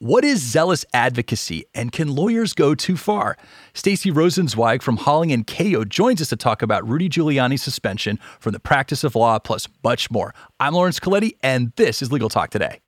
[0.00, 3.36] What is zealous advocacy and can lawyers go too far?
[3.74, 8.52] Stacy Rosenzweig from Halling and Cayo joins us to talk about Rudy Giuliani's suspension from
[8.52, 10.32] the practice of law plus much more.
[10.60, 12.78] I'm Laurence Colletti and this is Legal Talk Today.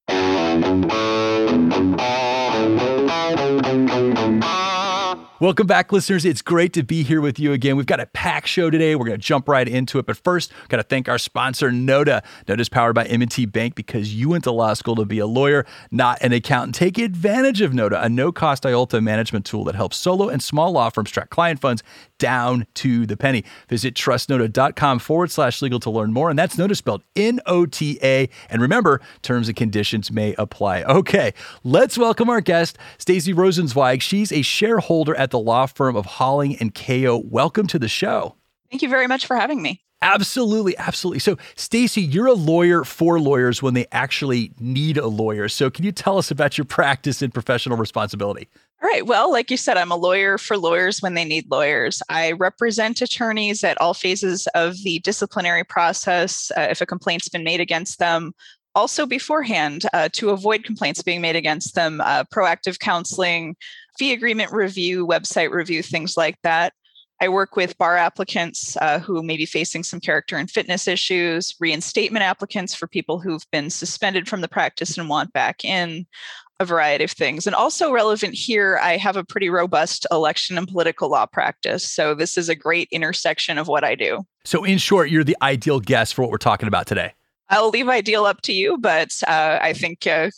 [5.41, 6.27] Welcome back, listeners.
[6.27, 7.77] It's great to be here with you again.
[7.77, 8.95] We've got a packed show today.
[8.95, 10.05] We're going to jump right into it.
[10.05, 11.73] But first, got to thank our sponsor.
[11.73, 15.27] Nota is powered by M&T Bank because you went to law school to be a
[15.27, 16.75] lawyer, not an accountant.
[16.75, 20.91] Take advantage of Nota, a no-cost IOLTA management tool that helps solo and small law
[20.91, 21.83] firms track client funds
[22.21, 23.45] down to the penny.
[23.69, 26.31] Visit trustnota.com forward slash legal to learn more.
[26.31, 28.29] And that's Nota spelled N-O-T-A.
[28.49, 30.85] And remember, terms and conditions may apply.
[30.85, 31.35] Okay,
[31.65, 34.01] let's welcome our guest, Stacy Rosenzweig.
[34.01, 37.17] She's a shareholder at the law firm of Halling and Cayo.
[37.17, 38.37] Welcome to the show.
[38.71, 39.83] Thank you very much for having me.
[40.03, 41.19] Absolutely, absolutely.
[41.19, 45.49] So, Stacy, you're a lawyer for lawyers when they actually need a lawyer.
[45.49, 48.49] So, can you tell us about your practice and professional responsibility?
[48.83, 49.05] All right.
[49.05, 52.01] Well, like you said, I'm a lawyer for lawyers when they need lawyers.
[52.09, 57.45] I represent attorneys at all phases of the disciplinary process uh, if a complaint's been
[57.45, 58.33] made against them.
[58.75, 63.55] Also, beforehand, uh, to avoid complaints being made against them, uh, proactive counseling,
[63.99, 66.73] fee agreement review, website review, things like that.
[67.21, 71.55] I work with bar applicants uh, who may be facing some character and fitness issues,
[71.61, 76.07] reinstatement applicants for people who've been suspended from the practice and want back in,
[76.61, 77.47] a variety of things.
[77.47, 81.91] And also relevant here, I have a pretty robust election and political law practice.
[81.91, 84.25] So this is a great intersection of what I do.
[84.45, 87.13] So, in short, you're the ideal guest for what we're talking about today.
[87.51, 90.31] I'll leave ideal up to you, but uh, I think uh,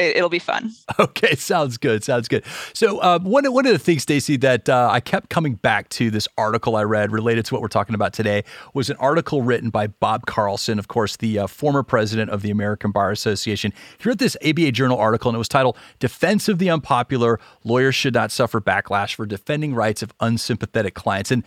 [0.00, 0.72] it, will be fun.
[0.98, 2.04] Okay, sounds good.
[2.04, 2.44] Sounds good.
[2.74, 6.10] So uh, one one of the things, Stacy, that uh, I kept coming back to
[6.10, 9.70] this article I read related to what we're talking about today was an article written
[9.70, 13.72] by Bob Carlson, of course, the uh, former president of the American Bar Association.
[13.98, 17.94] He wrote this ABA Journal article, and it was titled "Defense of the Unpopular: Lawyers
[17.94, 21.44] Should Not Suffer Backlash for Defending Rights of Unsympathetic Clients." And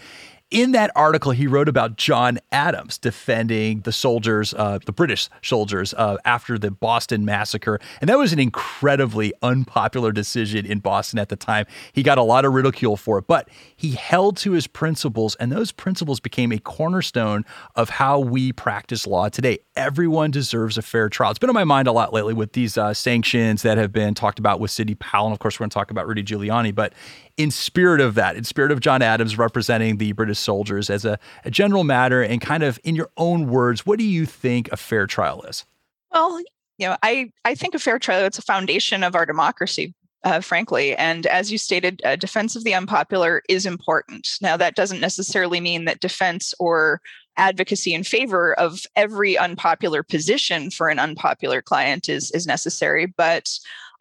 [0.54, 5.96] in that article, he wrote about John Adams defending the soldiers, uh, the British soldiers,
[5.96, 7.80] uh, after the Boston massacre.
[8.00, 11.66] And that was an incredibly unpopular decision in Boston at the time.
[11.92, 15.52] He got a lot of ridicule for it, but he held to his principles, and
[15.52, 19.58] those principles became a cornerstone of how we practice law today.
[19.76, 21.32] Everyone deserves a fair trial.
[21.32, 24.14] It's been on my mind a lot lately with these uh, sanctions that have been
[24.14, 25.26] talked about with Sidney Powell.
[25.26, 26.94] And of course, we're going to talk about Rudy Giuliani, but
[27.38, 31.18] in spirit of that, in spirit of John Adams representing the British soldiers as a,
[31.46, 34.78] a general matter, and kind of in your own words, what do you think a
[34.78, 35.66] fair trial is?
[36.12, 36.40] Well,
[36.78, 39.94] you know, I, I think a fair trial, it's a foundation of our democracy.
[40.26, 40.96] Uh, frankly.
[40.96, 44.38] And as you stated, uh, defense of the unpopular is important.
[44.42, 47.02] Now, that doesn't necessarily mean that defense or
[47.36, 53.06] advocacy in favor of every unpopular position for an unpopular client is, is necessary.
[53.06, 53.50] But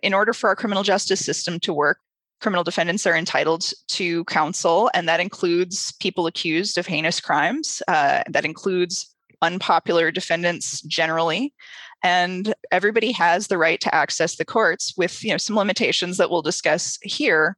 [0.00, 1.98] in order for our criminal justice system to work,
[2.42, 7.82] criminal defendants are entitled to counsel, and that includes people accused of heinous crimes.
[7.88, 11.54] Uh, that includes unpopular defendants generally.
[12.02, 16.30] And everybody has the right to access the courts with you know some limitations that
[16.30, 17.56] we'll discuss here.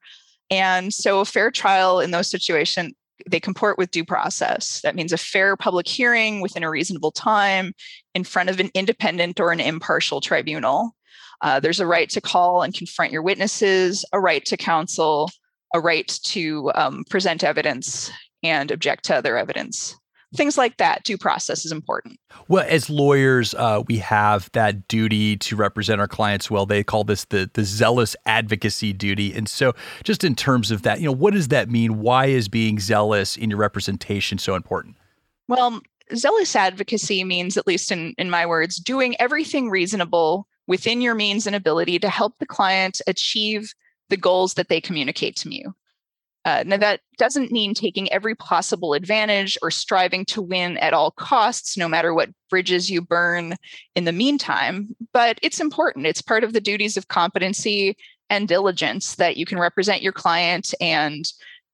[0.51, 2.93] And so a fair trial in those situations
[3.29, 4.81] they comport with due process.
[4.83, 7.73] That means a fair public hearing within a reasonable time
[8.15, 10.95] in front of an independent or an impartial tribunal.
[11.43, 15.31] Uh, there's a right to call and confront your witnesses, a right to counsel,
[15.75, 18.11] a right to um, present evidence
[18.43, 19.97] and object to other evidence.
[20.35, 22.19] Things like that, due process is important.
[22.49, 26.67] Well, as lawyers, uh, we have that duty to represent our clients well.
[26.67, 29.33] They call this the the zealous advocacy duty.
[29.33, 32.01] And so, just in terms of that, you know, what does that mean?
[32.01, 34.97] Why is being zealous in your representation so important?
[35.47, 35.81] Well,
[36.17, 41.47] zealous advocacy means, at least in, in my words, doing everything reasonable within your means
[41.47, 43.73] and ability to help the client achieve
[44.09, 45.75] the goals that they communicate to you.
[46.45, 51.11] Uh, now, that doesn't mean taking every possible advantage or striving to win at all
[51.13, 53.57] costs, no matter what bridges you burn
[53.95, 56.07] in the meantime, but it's important.
[56.07, 57.97] It's part of the duties of competency
[58.29, 61.25] and diligence that you can represent your client and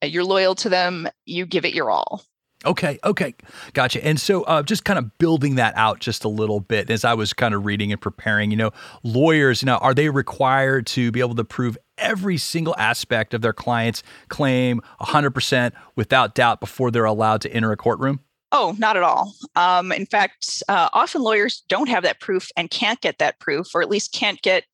[0.03, 2.23] uh, you're loyal to them, you give it your all.
[2.67, 3.35] Okay, okay,
[3.73, 4.05] gotcha.
[4.05, 7.15] And so, uh, just kind of building that out just a little bit as I
[7.15, 8.71] was kind of reading and preparing, you know,
[9.03, 13.41] lawyers, you know, are they required to be able to prove every single aspect of
[13.41, 18.21] their client's claim 100% without doubt before they're allowed to enter a courtroom?
[18.53, 19.33] Oh, not at all.
[19.56, 23.69] Um, in fact, uh, often lawyers don't have that proof and can't get that proof,
[23.75, 24.65] or at least can't get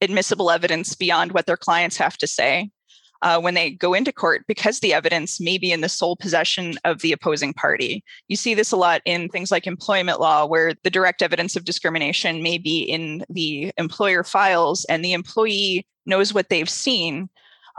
[0.00, 2.70] admissible evidence beyond what their clients have to say.
[3.26, 6.74] Uh, when they go into court because the evidence may be in the sole possession
[6.84, 8.04] of the opposing party.
[8.28, 11.64] You see this a lot in things like employment law, where the direct evidence of
[11.64, 17.28] discrimination may be in the employer files and the employee knows what they've seen.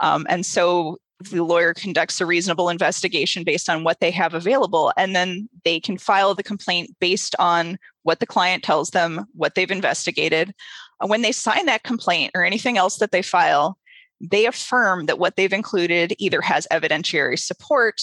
[0.02, 0.98] Um, and so
[1.30, 5.80] the lawyer conducts a reasonable investigation based on what they have available, and then they
[5.80, 10.52] can file the complaint based on what the client tells them, what they've investigated.
[11.00, 13.78] Uh, when they sign that complaint or anything else that they file,
[14.20, 18.00] they affirm that what they've included either has evidentiary support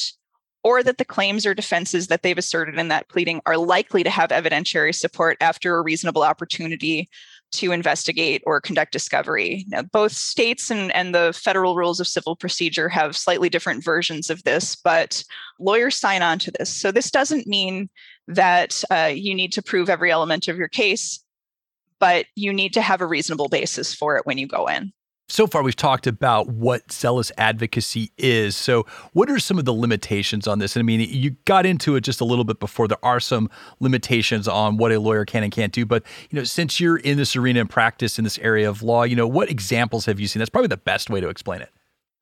[0.64, 4.10] or that the claims or defenses that they've asserted in that pleading are likely to
[4.10, 7.08] have evidentiary support after a reasonable opportunity
[7.52, 9.66] to investigate or conduct discovery.
[9.68, 14.32] Now, both states and, and the federal rules of civil procedure have slightly different versions
[14.32, 15.24] of this, but
[15.60, 16.70] lawyers sign on to this.
[16.70, 17.88] So, this doesn't mean
[18.28, 21.24] that uh, you need to prove every element of your case,
[22.00, 24.92] but you need to have a reasonable basis for it when you go in.
[25.28, 28.56] So far, we've talked about what zealous advocacy is.
[28.56, 30.76] So, what are some of the limitations on this?
[30.76, 32.88] And I mean, you got into it just a little bit before.
[32.88, 33.50] There are some
[33.80, 35.84] limitations on what a lawyer can and can't do.
[35.84, 39.02] But you know, since you're in this arena and practice in this area of law,
[39.02, 40.40] you know, what examples have you seen?
[40.40, 41.72] That's probably the best way to explain it.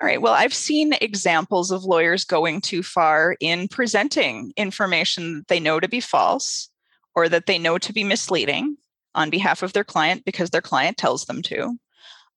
[0.02, 0.22] All right.
[0.22, 5.82] Well, I've seen examples of lawyers going too far in presenting information that they know
[5.82, 6.70] to be false
[7.16, 8.78] or that they know to be misleading
[9.14, 11.78] on behalf of their client because their client tells them to.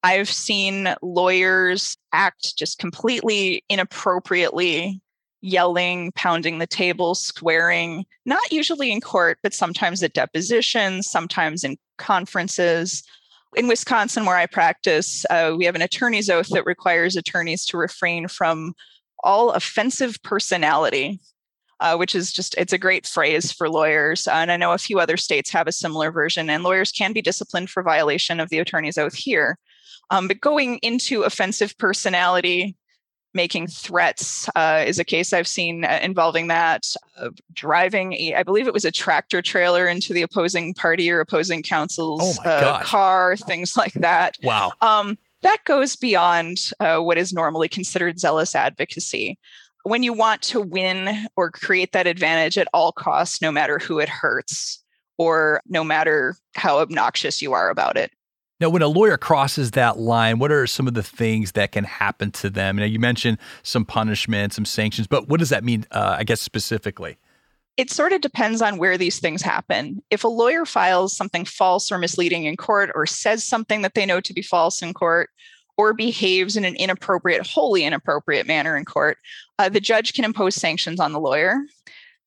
[0.07, 5.01] I've seen lawyers act just completely inappropriately,
[5.41, 11.77] yelling, pounding the table, swearing, not usually in court, but sometimes at depositions, sometimes in
[11.99, 13.03] conferences.
[13.57, 17.77] In Wisconsin, where I practice, uh, we have an attorney's oath that requires attorneys to
[17.77, 18.75] refrain from
[19.25, 21.19] all offensive personality.
[21.79, 24.99] Uh, which is just it's a great phrase for lawyers and i know a few
[24.99, 28.59] other states have a similar version and lawyers can be disciplined for violation of the
[28.59, 29.59] attorney's oath here
[30.11, 32.77] um, but going into offensive personality,
[33.35, 36.87] making threats uh, is a case I've seen uh, involving that.
[37.19, 41.21] Uh, driving, a, I believe it was a tractor trailer into the opposing party or
[41.21, 44.37] opposing counsel's oh uh, car, things like that.
[44.43, 44.73] Wow.
[44.81, 49.39] Um, that goes beyond uh, what is normally considered zealous advocacy.
[49.85, 54.01] When you want to win or create that advantage at all costs, no matter who
[54.01, 54.83] it hurts
[55.19, 58.11] or no matter how obnoxious you are about it.
[58.59, 61.85] Now, when a lawyer crosses that line, what are some of the things that can
[61.85, 62.77] happen to them?
[62.77, 66.41] Now, you mentioned some punishment, some sanctions, but what does that mean, uh, I guess,
[66.41, 67.19] specifically?
[67.77, 70.03] It sort of depends on where these things happen.
[70.11, 74.07] If a lawyer files something false or misleading in court, or says something that they
[74.07, 75.29] know to be false in court,
[75.77, 79.19] or behaves in an inappropriate, wholly inappropriate manner in court,
[79.59, 81.61] uh, the judge can impose sanctions on the lawyer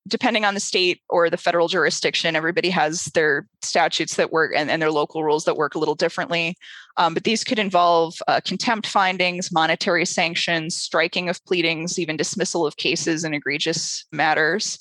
[0.09, 4.69] depending on the state or the federal jurisdiction, everybody has their statutes that work and,
[4.69, 6.57] and their local rules that work a little differently.
[6.97, 12.65] Um, but these could involve uh, contempt findings, monetary sanctions, striking of pleadings, even dismissal
[12.65, 14.79] of cases in egregious matters.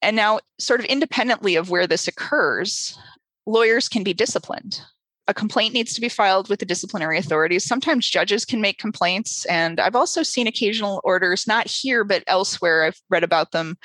[0.00, 2.98] And now, sort of independently of where this occurs,
[3.46, 4.80] lawyers can be disciplined.
[5.28, 7.64] A complaint needs to be filed with the disciplinary authorities.
[7.64, 9.44] Sometimes judges can make complaints.
[9.44, 12.84] And I've also seen occasional orders, not here, but elsewhere.
[12.84, 13.76] I've read about them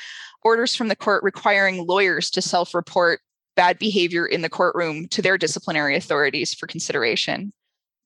[0.48, 3.20] orders from the court requiring lawyers to self report
[3.58, 7.52] bad behavior in the courtroom to their disciplinary authorities for consideration.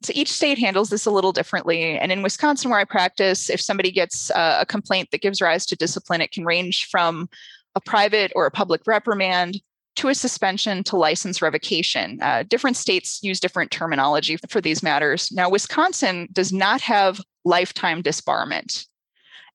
[0.02, 2.00] So each state handles this a little differently.
[2.00, 5.76] And in Wisconsin, where I practice, if somebody gets a complaint that gives rise to
[5.76, 7.30] discipline, it can range from
[7.76, 9.62] a private or a public reprimand
[9.98, 12.18] to a suspension to license revocation.
[12.22, 15.32] Uh, different states use different terminology for these matters.
[15.32, 18.88] Now, Wisconsin does not have lifetime disbarment.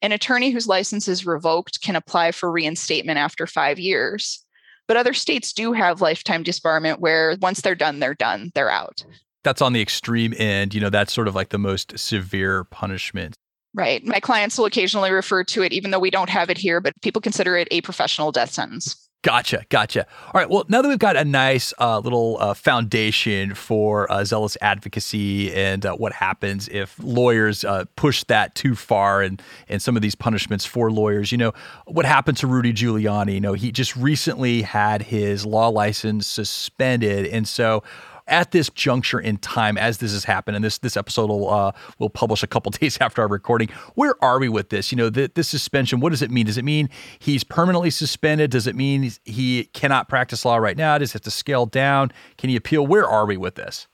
[0.02, 4.44] An attorney whose license is revoked can apply for reinstatement after five years.
[4.88, 9.04] But other states do have lifetime disbarment where once they're done, they're done, they're out.
[9.42, 10.74] That's on the extreme end.
[10.74, 13.34] You know, that's sort of like the most severe punishment.
[13.74, 14.04] Right.
[14.04, 16.94] My clients will occasionally refer to it, even though we don't have it here, but
[17.02, 19.05] people consider it a professional death sentence.
[19.26, 20.06] Gotcha, gotcha.
[20.26, 20.49] All right.
[20.49, 25.52] Well, now that we've got a nice uh, little uh, foundation for uh, zealous advocacy
[25.52, 30.02] and uh, what happens if lawyers uh, push that too far, and and some of
[30.02, 31.52] these punishments for lawyers, you know,
[31.87, 33.35] what happened to Rudy Giuliani?
[33.35, 37.83] You know, he just recently had his law license suspended, and so
[38.28, 41.73] at this juncture in time, as this has happened, and this this episode will uh,
[41.99, 43.68] will publish a couple days after our recording.
[43.95, 44.90] Where are we with this?
[44.90, 46.00] You know, the, this suspension.
[46.00, 46.47] What does it mean?
[46.47, 48.50] Does it mean he's permanently suspended?
[48.50, 50.99] Does it mean he cannot practice law right now?
[50.99, 52.12] Does it have to scale down?
[52.38, 52.87] Can he appeal?
[52.87, 53.87] Where are we with this?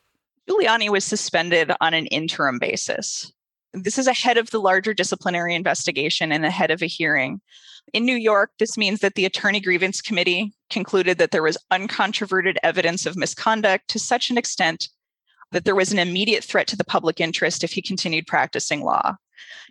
[0.49, 3.33] Giuliani was suspended on an interim basis.
[3.75, 7.41] This is ahead of the larger disciplinary investigation and ahead of a hearing.
[7.93, 12.57] In New York, this means that the Attorney Grievance Committee concluded that there was uncontroverted
[12.63, 14.89] evidence of misconduct to such an extent
[15.53, 19.17] that there was an immediate threat to the public interest if he continued practicing law.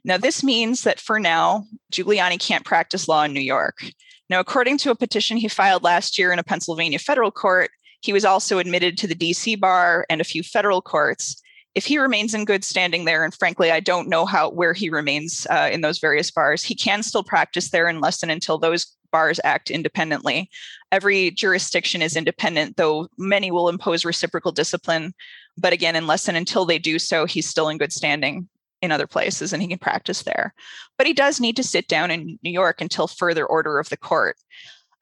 [0.04, 3.84] Now, this means that for now, Giuliani can't practice law in New York.
[4.30, 8.14] Now, according to a petition he filed last year in a Pennsylvania federal court, he
[8.14, 11.42] was also admitted to the DC bar and a few federal courts.
[11.74, 14.90] If he remains in good standing there, and frankly, I don't know how where he
[14.90, 18.88] remains uh, in those various bars, he can still practice there unless and until those
[19.12, 20.50] bars act independently.
[20.92, 25.14] Every jurisdiction is independent, though many will impose reciprocal discipline.
[25.58, 28.48] But again, unless and until they do so, he's still in good standing
[28.82, 30.54] in other places and he can practice there.
[30.98, 33.98] But he does need to sit down in New York until further order of the
[33.98, 34.38] court.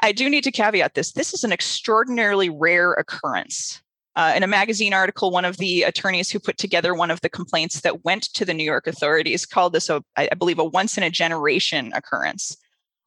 [0.02, 3.82] I do need to caveat this this is an extraordinarily rare occurrence.
[4.20, 7.30] Uh, in a magazine article, one of the attorneys who put together one of the
[7.30, 10.98] complaints that went to the New York authorities called this, a, I believe, a once
[10.98, 12.58] in a generation occurrence.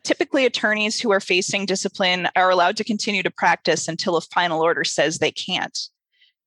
[0.05, 4.63] Typically, attorneys who are facing discipline are allowed to continue to practice until a final
[4.63, 5.79] order says they can't.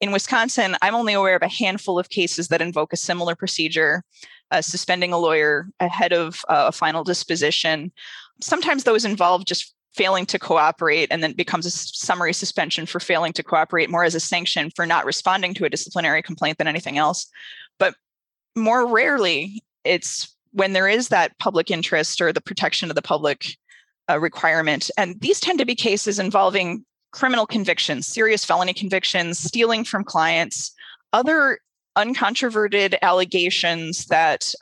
[0.02, 4.02] In Wisconsin, I'm only aware of a handful of cases that invoke a similar procedure,
[4.50, 7.92] uh, suspending a lawyer ahead of uh, a final disposition.
[8.42, 13.32] Sometimes those involve just failing to cooperate and then becomes a summary suspension for failing
[13.34, 16.98] to cooperate more as a sanction for not responding to a disciplinary complaint than anything
[16.98, 17.28] else.
[17.80, 17.96] But
[18.56, 23.56] more rarely, it's when there is that public interest or the protection of the public
[24.10, 24.92] uh, requirement.
[24.98, 30.72] And these tend to be cases involving criminal convictions, serious felony convictions, stealing from clients,
[31.14, 31.60] other
[31.98, 34.54] uncontroverted allegations that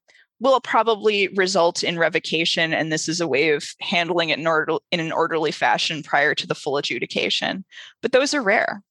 [0.43, 2.73] will probably result in revocation.
[2.73, 6.35] And this is a way of handling it in, order, in an orderly fashion prior
[6.35, 7.63] to the full adjudication.
[8.01, 8.83] But those are rare.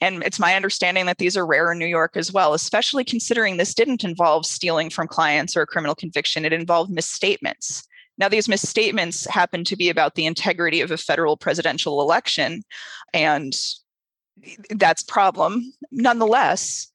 [0.00, 3.56] And it's my understanding that these are rare in New York as well, especially considering
[3.56, 6.44] this didn't involve stealing from clients or a criminal conviction.
[6.44, 7.86] It involved misstatements.
[8.18, 12.62] Now, these misstatements happen to be about the integrity of a federal presidential election,
[13.12, 13.54] and
[14.70, 15.72] that's problem.
[15.90, 16.90] Nonetheless,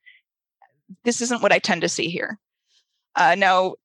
[1.03, 2.39] this isn't what I tend to see here.
[3.15, 3.75] Uh, now,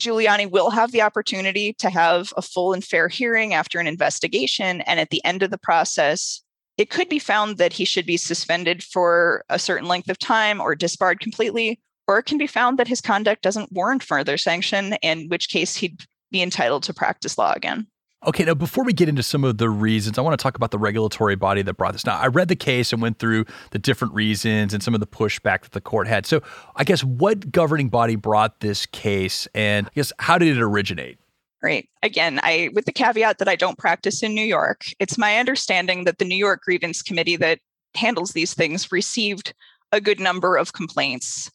[0.00, 4.80] Giuliani will have the opportunity to have a full and fair hearing after an investigation,
[4.82, 6.42] and at the end of the process,
[6.78, 10.60] it could be found that he should be suspended for a certain length of time
[10.60, 14.94] or disbarred completely, or it can be found that his conduct doesn't warrant further sanction,
[15.02, 17.86] in which case he'd be entitled to practice law again.
[18.26, 20.72] Okay, now before we get into some of the reasons, I want to talk about
[20.72, 22.04] the regulatory body that brought this.
[22.04, 25.06] Now, I read the case and went through the different reasons and some of the
[25.06, 26.26] pushback that the court had.
[26.26, 26.42] So,
[26.76, 31.18] I guess what governing body brought this case and I guess how did it originate?
[31.62, 35.36] right again i with the caveat that i don't practice in new york it's my
[35.36, 37.58] understanding that the new york grievance committee that
[37.94, 39.52] handles these things received
[39.92, 41.50] a good number of complaints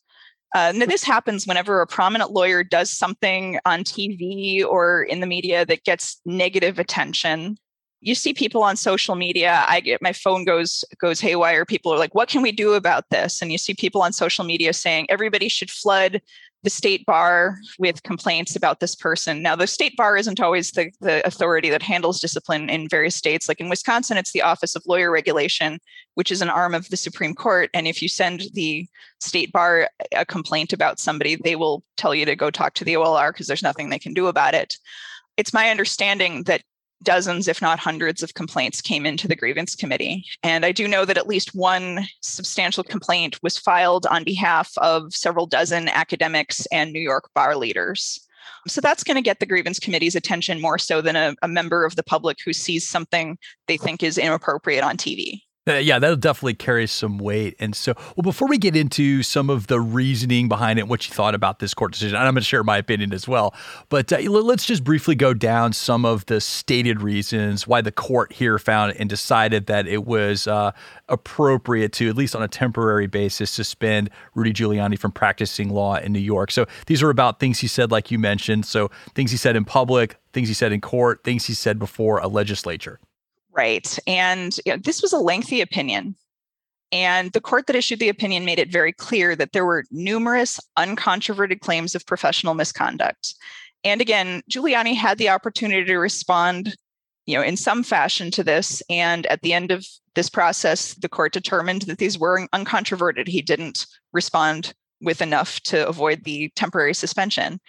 [0.54, 5.28] uh, now this happens whenever a prominent lawyer does something on tv or in the
[5.28, 7.58] media that gets negative attention.
[8.02, 11.98] You see people on social media i get my phone goes goes haywire people are
[11.98, 13.42] like what can we do about this?
[13.42, 16.22] And you see people on social media saying everybody should flood
[16.66, 19.44] the state bar with complaints about this person.
[19.44, 23.48] Now, the state bar isn't always the, the authority that handles discipline in various states.
[23.48, 25.80] Like in Wisconsin, it's the Office of Lawyer Regulation,
[26.16, 27.70] which is an arm of the Supreme Court.
[27.76, 28.88] And if you send the
[29.22, 32.96] state bar a complaint about somebody, they will tell you to go talk to the
[32.96, 34.76] OLR because there's nothing they can do about it.
[35.38, 36.64] It's my understanding that
[37.04, 40.26] dozens, if not hundreds, of complaints came into the grievance committee.
[40.44, 45.14] And I do know that at least one substantial complaint was filed on behalf of
[45.14, 48.20] several dozen academics and New York bar leaders.
[48.68, 51.86] So that's going to get the grievance committee's attention more so than a, a member
[51.86, 53.38] of the public who sees something
[53.68, 55.42] they think is inappropriate on TV.
[55.68, 57.56] Yeah, that'll definitely carry some weight.
[57.58, 61.14] And so, well, before we get into some of the reasoning behind it, what you
[61.14, 63.52] thought about this court decision, and I'm going to share my opinion as well.
[63.90, 68.32] But uh, let's just briefly go down some of the stated reasons why the court
[68.32, 70.72] here found and decided that it was uh,
[71.10, 76.14] appropriate to, at least on a temporary basis, suspend Rudy Giuliani from practicing law in
[76.14, 76.52] New York.
[76.52, 78.68] So these are about things he said, like you mentioned.
[78.68, 82.20] So things he said in public, things he said in court, things he said before
[82.20, 83.00] a legislature.
[83.56, 83.98] Right.
[84.06, 86.16] And you know, this was a lengthy opinion.
[86.92, 90.60] And the court that issued the opinion made it very clear that there were numerous
[90.78, 93.36] uncontroverted claims of professional misconduct.
[93.84, 96.76] And again, Giuliani had the opportunity to respond,
[97.26, 98.82] you know, in some fashion to this.
[98.90, 99.86] And at the end of
[100.16, 103.28] this process, the court determined that these were uncontroverted.
[103.28, 107.60] He didn't respond with enough to avoid the temporary suspension.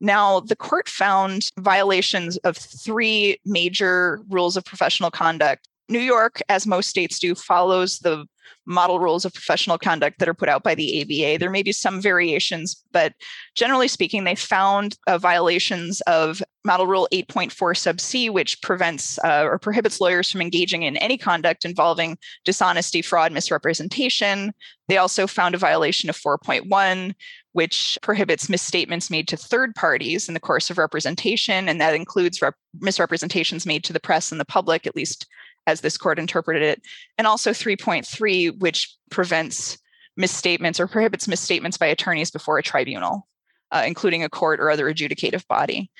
[0.00, 5.68] Now, the court found violations of three major rules of professional conduct.
[5.88, 8.26] New York, as most states do, follows the
[8.66, 11.38] model rules of professional conduct that are put out by the ABA.
[11.38, 13.12] There may be some variations, but
[13.54, 19.44] generally speaking, they found uh, violations of Model Rule 8.4 sub C, which prevents uh,
[19.44, 24.52] or prohibits lawyers from engaging in any conduct involving dishonesty, fraud, misrepresentation.
[24.88, 27.14] They also found a violation of 4.1,
[27.52, 31.68] which prohibits misstatements made to third parties in the course of representation.
[31.68, 35.26] And that includes rep- misrepresentations made to the press and the public, at least
[35.66, 36.82] as this court interpreted it.
[37.18, 39.78] And also 3.3, which prevents
[40.16, 43.26] misstatements or prohibits misstatements by attorneys before a tribunal,
[43.72, 45.90] uh, including a court or other adjudicative body.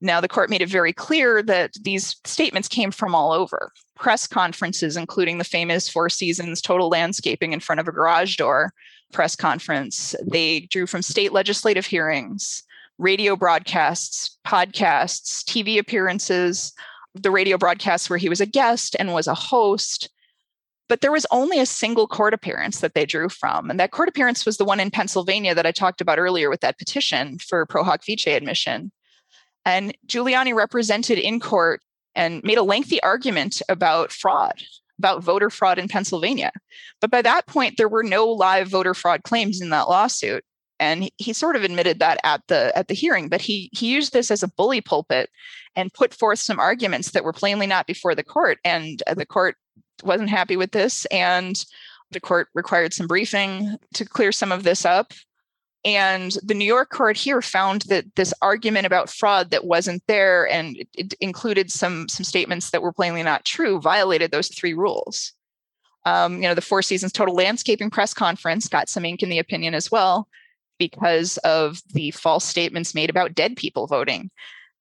[0.00, 4.26] Now, the court made it very clear that these statements came from all over press
[4.26, 8.72] conferences, including the famous Four Seasons total landscaping in front of a garage door
[9.12, 10.14] press conference.
[10.26, 12.62] They drew from state legislative hearings,
[12.98, 16.72] radio broadcasts, podcasts, TV appearances,
[17.14, 20.08] the radio broadcasts where he was a guest and was a host.
[20.88, 23.70] But there was only a single court appearance that they drew from.
[23.70, 26.60] And that court appearance was the one in Pennsylvania that I talked about earlier with
[26.60, 28.90] that petition for pro hac vice admission.
[29.64, 31.80] And Giuliani represented in court
[32.14, 34.62] and made a lengthy argument about fraud,
[34.98, 36.50] about voter fraud in Pennsylvania.
[37.00, 40.44] But by that point, there were no live voter fraud claims in that lawsuit.
[40.80, 44.12] And he sort of admitted that at the at the hearing, but he he used
[44.12, 45.30] this as a bully pulpit
[45.76, 48.58] and put forth some arguments that were plainly not before the court.
[48.64, 49.56] And the court
[50.02, 51.04] wasn't happy with this.
[51.06, 51.62] And
[52.10, 55.12] the court required some briefing to clear some of this up.
[55.84, 60.48] And the New York court here found that this argument about fraud that wasn't there
[60.48, 64.74] and it, it included some, some statements that were plainly not true violated those three
[64.74, 65.32] rules.
[66.04, 69.38] Um, you know, the Four Seasons Total Landscaping press conference got some ink in the
[69.38, 70.28] opinion as well
[70.80, 74.30] because of the false statements made about dead people voting.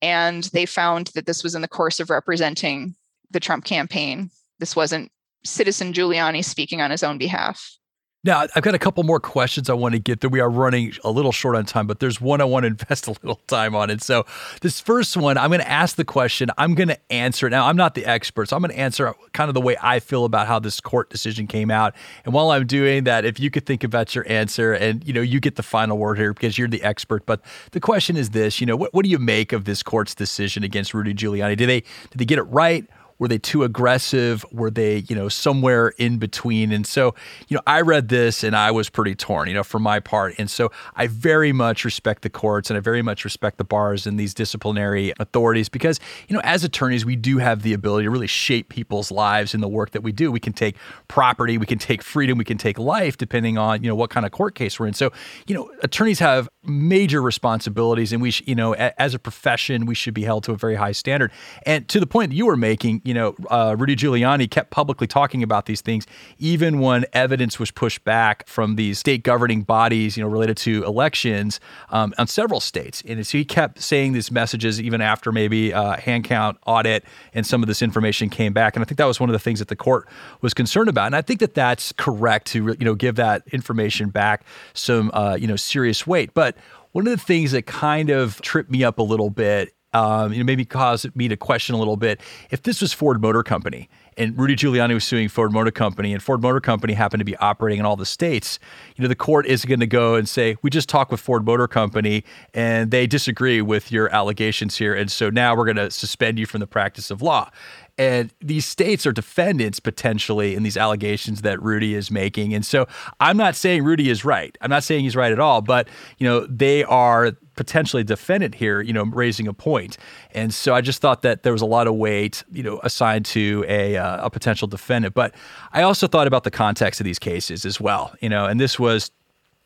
[0.01, 2.95] And they found that this was in the course of representing
[3.29, 4.31] the Trump campaign.
[4.57, 5.11] This wasn't
[5.43, 7.78] citizen Giuliani speaking on his own behalf.
[8.25, 10.31] Now, I've got a couple more questions I want to get through.
[10.31, 13.07] We are running a little short on time, but there's one I want to invest
[13.07, 13.89] a little time on.
[13.89, 14.25] And so,
[14.61, 16.49] this first one, I'm going to ask the question.
[16.57, 17.47] I'm going to answer.
[17.47, 17.51] It.
[17.51, 20.01] Now, I'm not the expert, so I'm going to answer kind of the way I
[20.01, 21.95] feel about how this court decision came out.
[22.25, 25.21] And while I'm doing that, if you could think about your answer and, you know,
[25.21, 27.25] you get the final word here because you're the expert.
[27.25, 30.13] But the question is this, you know, what, what do you make of this court's
[30.13, 31.55] decision against Rudy Giuliani?
[31.55, 32.85] Did they, did they get it right?
[33.19, 34.45] Were they too aggressive?
[34.51, 36.71] Were they, you know, somewhere in between?
[36.71, 37.13] And so,
[37.47, 40.35] you know, I read this and I was pretty torn, you know, for my part.
[40.37, 44.07] And so I very much respect the courts and I very much respect the bars
[44.07, 48.09] and these disciplinary authorities because, you know, as attorneys, we do have the ability to
[48.09, 50.31] really shape people's lives in the work that we do.
[50.31, 50.75] We can take
[51.07, 54.25] property, we can take freedom, we can take life, depending on, you know, what kind
[54.25, 54.93] of court case we're in.
[54.93, 55.11] So,
[55.45, 59.85] you know, attorneys have major responsibilities and we, sh- you know, a- as a profession,
[59.85, 61.31] we should be held to a very high standard.
[61.65, 65.07] And to the point that you were making, you know, uh, Rudy Giuliani kept publicly
[65.07, 66.05] talking about these things,
[66.37, 70.83] even when evidence was pushed back from these state governing bodies, you know, related to
[70.83, 71.59] elections
[71.91, 73.01] um, on several states.
[73.07, 77.45] And so he kept saying these messages even after maybe uh, hand count audit and
[77.45, 78.75] some of this information came back.
[78.75, 80.07] And I think that was one of the things that the court
[80.41, 81.07] was concerned about.
[81.07, 84.43] And I think that that's correct to, you know, give that information back
[84.73, 86.33] some, uh, you know, serious weight.
[86.33, 86.57] But
[86.91, 90.39] one of the things that kind of tripped me up a little bit um, you
[90.39, 92.21] know, maybe caused me to question a little bit
[92.51, 96.21] if this was Ford Motor Company and Rudy Giuliani was suing Ford Motor Company, and
[96.21, 98.59] Ford Motor Company happened to be operating in all the states,
[98.95, 101.45] you know, the court is going to go and say, we just talked with Ford
[101.45, 104.93] Motor Company and they disagree with your allegations here.
[104.93, 107.49] And so now we're going to suspend you from the practice of law.
[107.97, 112.53] And these states are defendants potentially in these allegations that Rudy is making.
[112.53, 112.87] And so
[113.19, 114.57] I'm not saying Rudy is right.
[114.61, 118.79] I'm not saying he's right at all, but you know, they are potentially defendant here,
[118.79, 119.97] you know, raising a point.
[120.31, 123.25] And so I just thought that there was a lot of weight, you know, assigned
[123.25, 125.13] to a, uh, a potential defendant.
[125.13, 125.35] But
[125.73, 128.79] I also thought about the context of these cases as well, you know, and this
[128.79, 129.11] was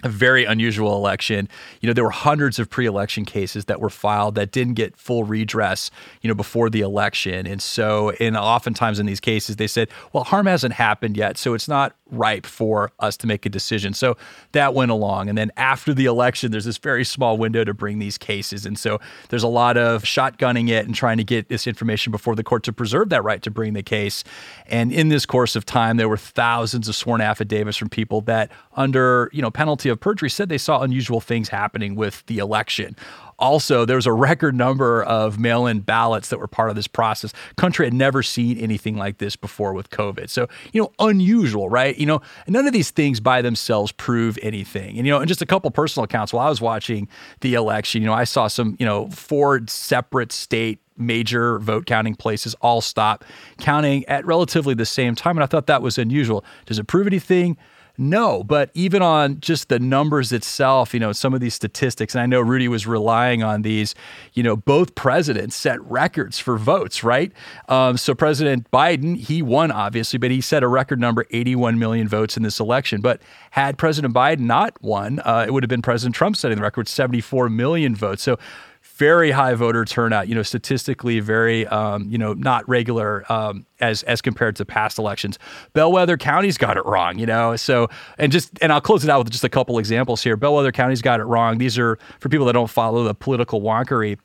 [0.04, 1.48] a very unusual election.
[1.82, 5.24] You know, there were hundreds of pre-election cases that were filed that didn't get full
[5.24, 7.46] redress, you know, before the election.
[7.46, 11.54] And so, and oftentimes in these cases, they said, well, harm hasn't happened yet, so
[11.54, 13.94] it's not ripe for us to make a decision.
[13.94, 14.18] So
[14.52, 15.30] that went along.
[15.30, 18.66] And then after the election, there's this very small window to bring these cases.
[18.66, 19.00] And so
[19.30, 22.64] there's a lot of shotgunning it and trying to get this information before the court
[22.64, 24.24] to preserve that right to bring the case.
[24.68, 28.52] And in this course of time, there were thousands of sworn affidavits from people that
[28.76, 32.96] under, you know, penalty of perjury said they saw unusual things happening with the election.
[33.40, 36.88] Also, there was a record number of mail in ballots that were part of this
[36.88, 37.34] process.
[37.58, 40.30] Country had never seen anything like this before with COVID.
[40.30, 41.98] So, you know, unusual, right?
[41.98, 44.98] You know, none of these things by themselves prove anything.
[44.98, 47.08] And, you know, and just a couple personal accounts while I was watching
[47.42, 52.16] the election, you know, I saw some, you know, four separate state major vote counting
[52.16, 53.26] places all stop
[53.60, 55.38] counting at relatively the same time.
[55.38, 56.44] And I thought that was unusual.
[56.66, 57.58] Does it prove anything?
[57.96, 62.24] No, but even on just the numbers itself, you know, some of these statistics, and
[62.24, 63.94] I know Rudy was relying on these,
[64.34, 67.32] you know, both presidents set records for votes, right?
[67.70, 72.08] Um, so President Biden, he won obviously, but he set a record number 81 million
[72.08, 73.00] votes in this election.
[73.00, 76.64] But had President Biden not won, uh, it would have been President Trump setting the
[76.64, 78.24] record, 74 million votes.
[78.24, 78.40] So
[78.96, 80.28] very high voter turnout.
[80.28, 84.98] You know, statistically very, um, you know, not regular um, as as compared to past
[84.98, 85.40] elections.
[85.74, 87.18] Bellwether County's got it wrong.
[87.18, 90.24] You know, so and just and I'll close it out with just a couple examples
[90.24, 90.38] here.
[90.38, 91.58] Bellwether County's got it wrong.
[91.58, 94.18] These are for people that don't follow the political wonkery.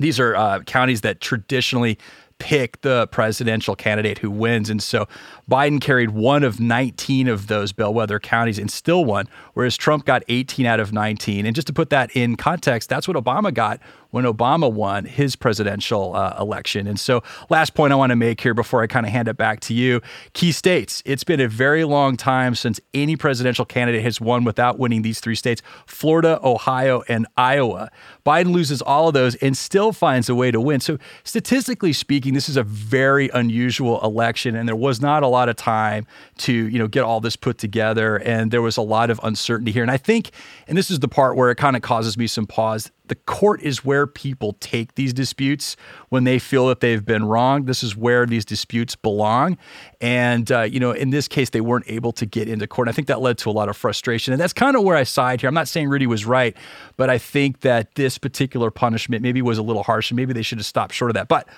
[0.00, 1.98] These are uh, counties that traditionally
[2.38, 4.70] pick the presidential candidate who wins.
[4.70, 5.06] And so
[5.50, 10.22] Biden carried one of 19 of those bellwether counties and still won, whereas Trump got
[10.28, 11.46] 18 out of 19.
[11.46, 15.36] And just to put that in context, that's what Obama got when Obama won his
[15.36, 16.86] presidential uh, election.
[16.86, 19.36] And so, last point I want to make here before I kind of hand it
[19.36, 20.00] back to you
[20.32, 21.02] key states.
[21.04, 25.20] It's been a very long time since any presidential candidate has won without winning these
[25.20, 27.90] three states Florida, Ohio, and Iowa.
[28.24, 30.80] Biden loses all of those and still finds a way to win.
[30.80, 35.48] So, statistically speaking, this is a very unusual election, and there was not a lot
[35.48, 36.06] of time
[36.38, 39.72] to you know get all this put together, and there was a lot of uncertainty
[39.72, 39.82] here.
[39.82, 40.30] And I think,
[40.66, 43.62] and this is the part where it kind of causes me some pause the court
[43.62, 45.76] is where people take these disputes
[46.08, 47.64] when they feel that they've been wrong.
[47.64, 49.58] This is where these disputes belong.
[50.00, 52.88] And, uh, you know, in this case, they weren't able to get into court.
[52.88, 54.32] I think that led to a lot of frustration.
[54.32, 55.48] And that's kind of where I side here.
[55.48, 56.56] I'm not saying Rudy was right,
[56.96, 60.42] but I think that this particular punishment maybe was a little harsh and maybe they
[60.42, 61.28] should have stopped short of that.
[61.28, 61.48] But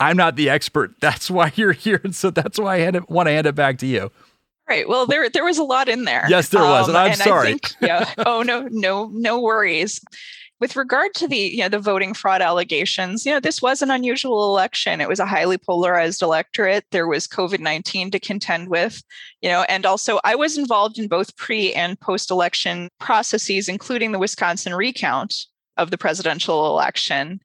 [0.00, 0.94] I'm not the expert.
[1.00, 2.00] That's why you're here.
[2.04, 4.10] And so that's why I want to hand it back to you.
[4.68, 4.86] Right.
[4.86, 6.26] Well, there there was a lot in there.
[6.28, 7.46] Yes, there was, um, and I'm and sorry.
[7.46, 8.12] Think, yeah.
[8.18, 9.98] Oh no, no, no worries
[10.60, 13.90] with regard to the you know the voting fraud allegations you know this was an
[13.90, 15.00] unusual election.
[15.00, 16.84] It was a highly polarized electorate.
[16.90, 19.02] There was covid-19 to contend with
[19.40, 24.12] you know and also i was involved in both pre and post election processes including
[24.12, 25.46] the wisconsin recount
[25.78, 27.40] of the presidential election.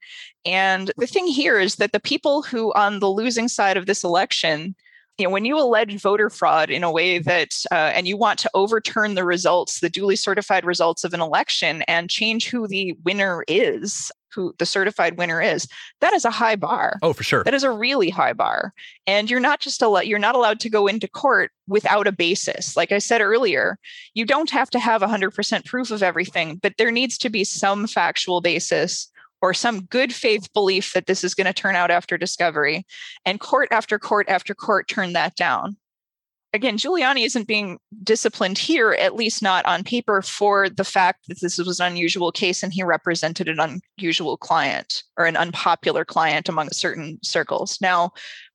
[0.45, 4.03] And the thing here is that the people who on the losing side of this
[4.03, 4.75] election
[5.17, 8.39] you know, when you allege voter fraud in a way that, uh, and you want
[8.39, 12.95] to overturn the results, the duly certified results of an election and change who the
[13.03, 15.67] winner is, who the certified winner is,
[16.01, 16.97] that is a high bar.
[17.03, 17.43] Oh, for sure.
[17.43, 18.73] That is a really high bar.
[19.05, 22.75] And you're not just allowed, you're not allowed to go into court without a basis.
[22.75, 23.77] Like I said earlier,
[24.15, 27.85] you don't have to have 100% proof of everything, but there needs to be some
[27.85, 29.09] factual basis
[29.43, 32.85] or some good faith belief that this is going to turn out after discovery.
[33.25, 35.75] And court after court after court turned that down.
[36.53, 41.41] Again, Giuliani isn't being disciplined here, at least not on paper, for the fact that
[41.41, 46.47] this was an unusual case and he represented an unusual client or an unpopular client
[46.47, 47.79] among certain circles.
[47.81, 48.13] Now,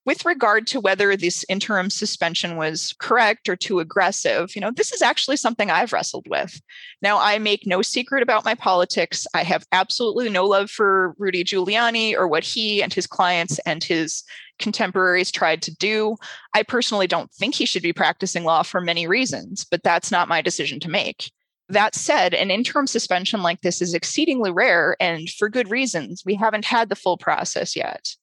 [0.08, 4.90] with regard to whether this interim suspension was correct or too aggressive, you know, this
[4.90, 6.62] is actually something I've wrestled with.
[7.02, 9.26] Now, I make no secret about my politics.
[9.34, 13.84] I have absolutely no love for Rudy Giuliani or what he and his clients and
[13.84, 14.24] his
[14.58, 16.16] contemporaries tried to do.
[16.54, 20.26] I personally don't think he should be practicing law for many reasons, but that's not
[20.26, 21.30] my decision to make.
[21.68, 26.22] That said, an interim suspension like this is exceedingly rare and for good reasons.
[26.24, 28.16] We haven't had the full process yet.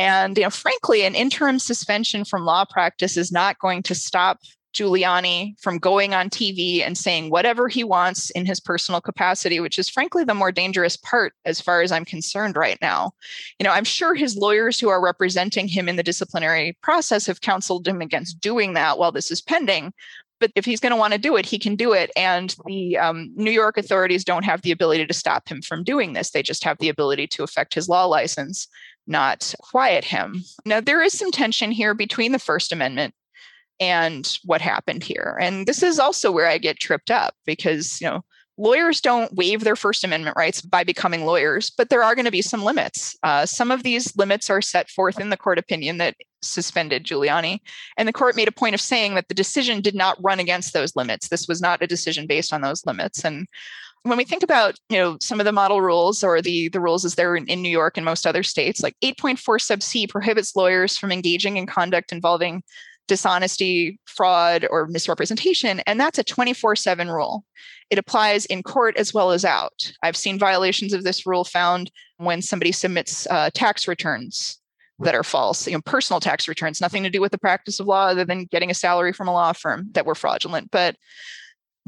[0.00, 4.38] And you know, frankly, an interim suspension from law practice is not going to stop
[4.72, 9.78] Giuliani from going on TV and saying whatever he wants in his personal capacity, which
[9.78, 13.10] is frankly the more dangerous part as far as I'm concerned right now.
[13.58, 17.42] You know, I'm sure his lawyers who are representing him in the disciplinary process have
[17.42, 19.92] counseled him against doing that while this is pending.
[20.38, 22.10] But if he's going to want to do it, he can do it.
[22.16, 26.14] And the um, New York authorities don't have the ability to stop him from doing
[26.14, 26.30] this.
[26.30, 28.66] They just have the ability to affect his law license
[29.10, 30.42] not quiet him.
[30.64, 33.14] Now, there is some tension here between the First Amendment
[33.80, 35.38] and what happened here.
[35.40, 38.22] And this is also where I get tripped up because, you know,
[38.56, 42.30] lawyers don't waive their First Amendment rights by becoming lawyers, but there are going to
[42.30, 43.16] be some limits.
[43.22, 47.58] Uh, some of these limits are set forth in the court opinion that suspended Giuliani.
[47.96, 50.74] And the court made a point of saying that the decision did not run against
[50.74, 51.28] those limits.
[51.28, 53.24] This was not a decision based on those limits.
[53.24, 53.46] And
[54.04, 57.04] when we think about you know some of the model rules or the the rules
[57.04, 60.56] as they're in, in, new york and most other states like 8.4 sub c prohibits
[60.56, 62.62] lawyers from engaging in conduct involving
[63.10, 67.44] dishonesty fraud or misrepresentation and that's a 24-7 rule.
[67.90, 69.92] It applies in court as well as out.
[70.04, 74.60] I've seen violations of this rule found when somebody submits uh, tax returns
[75.00, 77.86] that are false you know personal tax returns nothing to do with the practice of
[77.88, 80.70] law other than getting a salary from a law firm that were fraudulent.
[80.70, 80.94] But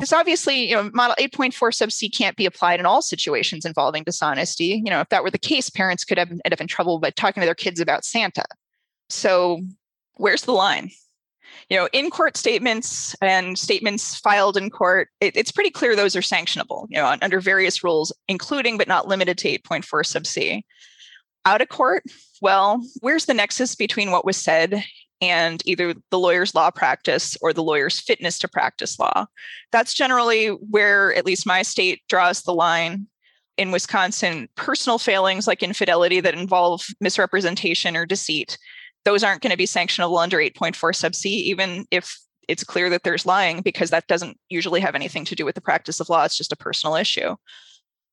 [0.02, 4.02] this obviously, you know, model 8.4 sub C can't be applied in all situations involving
[4.02, 4.82] dishonesty.
[4.84, 7.10] You know, if that were the case, parents could have end up in trouble by
[7.10, 8.44] talking to their kids about Santa.
[9.08, 9.62] So
[10.14, 10.90] where's the line?
[11.68, 16.16] you know, in court statements and statements filed in court, it, it's pretty clear those
[16.16, 20.64] are sanctionable, you know, under various rules, including but not limited to 8.4 sub C.
[21.44, 22.04] Out of court,
[22.40, 24.84] well, where's the nexus between what was said
[25.22, 29.26] and either the lawyer's law practice or the lawyer's fitness to practice law?
[29.70, 33.06] That's generally where at least my state draws the line.
[33.58, 38.58] In Wisconsin, personal failings like infidelity that involve misrepresentation or deceit
[39.04, 43.02] those aren't going to be sanctionable under 8.4 sub C, even if it's clear that
[43.02, 46.24] there's lying, because that doesn't usually have anything to do with the practice of law.
[46.24, 47.36] It's just a personal issue.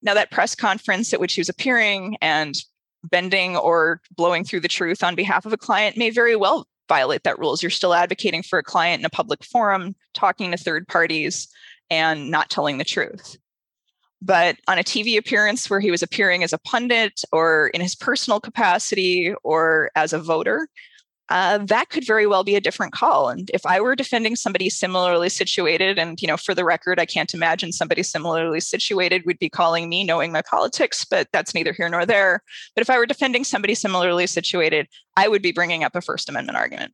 [0.02, 2.56] Now, that press conference at which he was appearing and
[3.04, 7.24] bending or blowing through the truth on behalf of a client may very well violate
[7.24, 7.64] that rules.
[7.64, 11.48] You're still advocating for a client in a public forum, talking to third parties,
[11.90, 13.38] and not telling the truth.
[14.22, 17.96] But on a TV appearance where he was appearing as a pundit or in his
[17.96, 20.68] personal capacity or as a voter,
[21.30, 23.30] uh, that could very well be a different call.
[23.30, 27.06] And if I were defending somebody similarly situated, and you know, for the record, I
[27.06, 31.74] can't imagine somebody similarly situated would be calling me knowing my politics, but that's neither
[31.74, 32.42] here nor there.
[32.76, 34.88] But if I were defending somebody similarly situated,
[35.18, 36.94] I would be bringing up a First Amendment argument.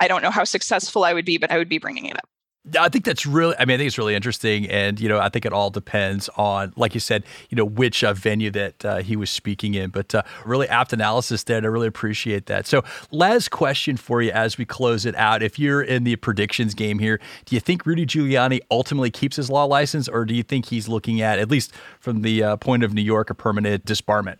[0.00, 2.28] I don't know how successful I would be, but I would be bringing it up.
[2.78, 4.68] I think that's really, I mean, I think it's really interesting.
[4.68, 8.02] And, you know, I think it all depends on, like you said, you know, which
[8.02, 9.90] uh, venue that uh, he was speaking in.
[9.90, 11.56] But uh, really apt analysis there.
[11.56, 12.66] And I really appreciate that.
[12.66, 15.42] So, last question for you as we close it out.
[15.42, 19.50] If you're in the predictions game here, do you think Rudy Giuliani ultimately keeps his
[19.50, 22.82] law license, or do you think he's looking at, at least from the uh, point
[22.82, 24.38] of New York, a permanent disbarment?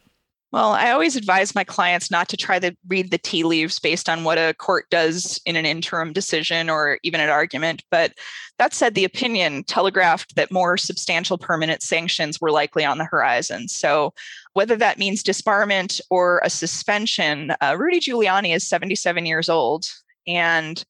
[0.50, 4.08] Well, I always advise my clients not to try to read the tea leaves based
[4.08, 7.82] on what a court does in an interim decision or even an argument.
[7.90, 8.14] But
[8.58, 13.68] that said, the opinion telegraphed that more substantial permanent sanctions were likely on the horizon.
[13.68, 14.14] So,
[14.54, 19.84] whether that means disbarment or a suspension, uh, Rudy Giuliani is 77 years old.
[20.26, 20.82] And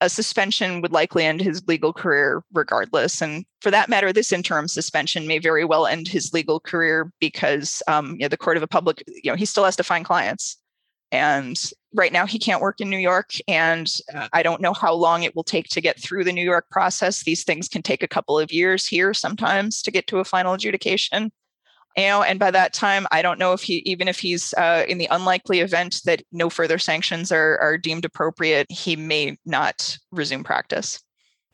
[0.00, 3.22] a suspension would likely end his legal career regardless.
[3.22, 7.82] And for that matter, this interim suspension may very well end his legal career because
[7.88, 10.04] um, you know, the court of a public, you know, he still has to find
[10.04, 10.58] clients.
[11.12, 11.58] And
[11.94, 13.30] right now he can't work in New York.
[13.48, 16.44] And uh, I don't know how long it will take to get through the New
[16.44, 17.22] York process.
[17.22, 20.54] These things can take a couple of years here sometimes to get to a final
[20.54, 21.30] adjudication
[21.96, 24.84] you know and by that time i don't know if he even if he's uh,
[24.88, 29.98] in the unlikely event that no further sanctions are, are deemed appropriate he may not
[30.10, 31.02] resume practice.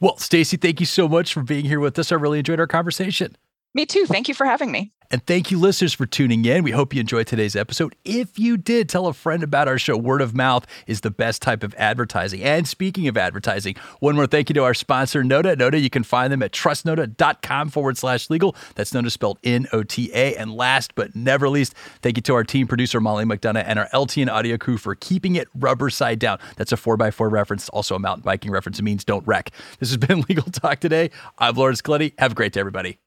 [0.00, 2.12] Well stacy thank you so much for being here with us.
[2.12, 3.37] I really enjoyed our conversation.
[3.74, 4.05] Me too.
[4.07, 6.64] Thank you for having me and thank you, listeners, for tuning in.
[6.64, 7.94] We hope you enjoyed today's episode.
[8.03, 9.94] If you did, tell a friend about our show.
[9.94, 12.42] Word of mouth is the best type of advertising.
[12.42, 15.55] And speaking of advertising, one more thank you to our sponsor, Nota.
[15.55, 18.57] Nota, you can find them at trustnota.com forward slash legal.
[18.75, 20.35] That's Nota spelled N O T A.
[20.35, 23.88] And last but never least, thank you to our team producer, Molly McDonough, and our
[23.92, 26.38] LTN audio crew for keeping it rubber side down.
[26.57, 28.79] That's a 4x4 reference, also a mountain biking reference.
[28.79, 29.51] It means don't wreck.
[29.79, 31.11] This has been Legal Talk today.
[31.37, 32.14] I'm Laurence Colletti.
[32.18, 32.98] Have a great day, everybody.